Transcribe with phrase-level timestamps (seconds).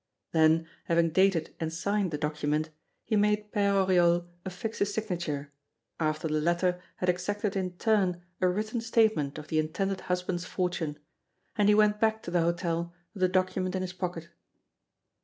[0.31, 2.71] Then, having dated and signed the document,
[3.05, 5.53] he made Père Oriol affix his signature,
[5.99, 10.97] after the latter had exacted in turn a written statement of the intended husband's fortune,
[11.55, 14.29] and he went back to the hotel with the document in his pocket.